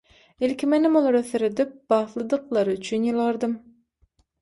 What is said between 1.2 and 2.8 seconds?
seredip bagtlydyklary